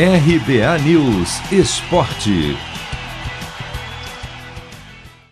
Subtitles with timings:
[0.00, 2.56] RBA News Esporte.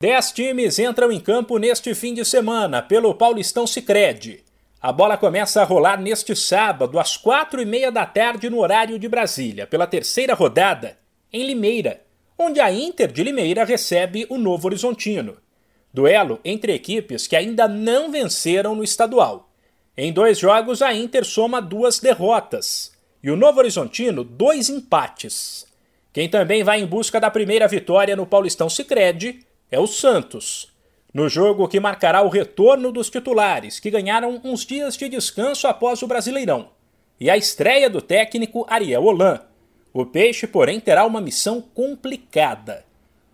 [0.00, 4.42] Dez times entram em campo neste fim de semana pelo Paulistão Sicredi.
[4.82, 8.98] A bola começa a rolar neste sábado, às quatro e meia da tarde, no horário
[8.98, 10.98] de Brasília, pela terceira rodada,
[11.32, 12.02] em Limeira,
[12.36, 15.36] onde a Inter de Limeira recebe o Novo Horizontino.
[15.94, 19.52] Duelo entre equipes que ainda não venceram no estadual.
[19.96, 25.66] Em dois jogos, a Inter soma duas derrotas e o Novo Horizontino dois empates.
[26.12, 29.40] Quem também vai em busca da primeira vitória no Paulistão Sicredi
[29.70, 30.72] é o Santos,
[31.12, 36.02] no jogo que marcará o retorno dos titulares, que ganharam uns dias de descanso após
[36.02, 36.70] o Brasileirão,
[37.20, 39.40] e a estreia do técnico Ariel Holan.
[39.92, 42.84] O Peixe, porém, terá uma missão complicada.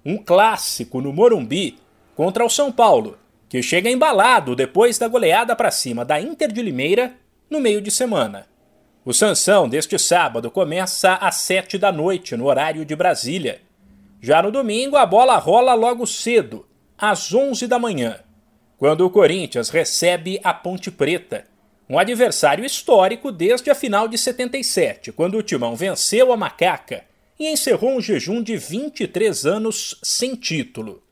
[0.04, 1.78] Um clássico no Morumbi
[2.14, 6.62] contra o São Paulo, que chega embalado depois da goleada para cima da Inter de
[6.62, 7.14] Limeira
[7.50, 8.46] no meio de semana.
[9.06, 13.60] O Sansão deste sábado começa às sete da noite, no horário de Brasília.
[14.18, 18.20] Já no domingo, a bola rola logo cedo, às 11 da manhã,
[18.78, 21.44] quando o Corinthians recebe a Ponte Preta,
[21.86, 27.04] um adversário histórico desde a final de 77, quando o Timão venceu a Macaca
[27.38, 31.02] e encerrou um jejum de 23 anos sem título.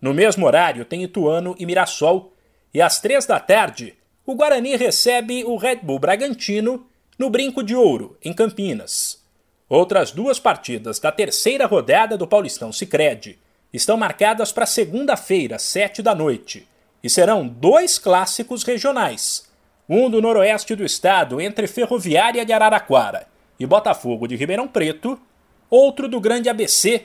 [0.00, 2.32] No mesmo horário tem Ituano e Mirassol,
[2.72, 3.92] e às três da tarde
[4.24, 6.86] o Guarani recebe o Red Bull Bragantino
[7.18, 9.22] no Brinco de Ouro, em Campinas.
[9.68, 13.38] Outras duas partidas da terceira rodada do Paulistão Sicredi
[13.72, 16.68] estão marcadas para segunda-feira, sete da noite,
[17.02, 19.48] e serão dois clássicos regionais.
[19.88, 23.26] Um do noroeste do estado, entre Ferroviária de Araraquara
[23.58, 25.20] e Botafogo de Ribeirão Preto,
[25.68, 27.04] outro do Grande ABC,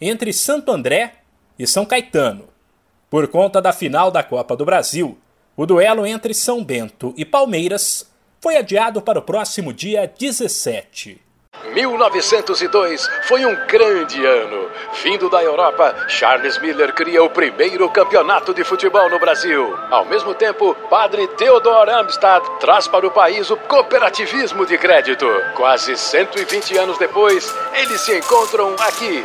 [0.00, 1.14] entre Santo André
[1.58, 2.48] e São Caetano.
[3.10, 5.18] Por conta da final da Copa do Brasil,
[5.56, 8.10] o duelo entre São Bento e Palmeiras
[8.44, 11.18] foi adiado para o próximo dia 17.
[11.72, 14.68] 1902 foi um grande ano.
[15.02, 19.74] Vindo da Europa, Charles Miller cria o primeiro campeonato de futebol no Brasil.
[19.90, 25.26] Ao mesmo tempo, padre Theodor Amstad traz para o país o cooperativismo de crédito.
[25.56, 29.24] Quase 120 anos depois, eles se encontram aqui.